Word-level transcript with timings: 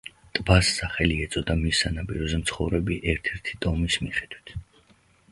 ტბას 0.37 0.69
სახელი 0.77 1.17
ეწოდა 1.25 1.55
მის 1.65 1.81
სანაპიროზე 1.83 2.39
მცხოვრები 2.43 2.97
ერთ-ერთი 3.13 3.59
ტომის 3.67 3.99
მიხედვით. 4.07 4.55